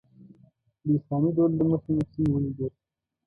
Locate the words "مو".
1.95-2.03